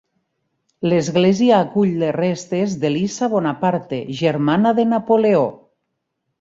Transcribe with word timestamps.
L'església 0.91 1.59
acull 1.65 1.91
les 2.05 2.15
restes 2.17 2.75
d'Elisa 2.85 3.31
Bonaparte, 3.37 4.03
germana 4.25 4.75
de 4.83 4.91
Napoleó. 4.97 5.49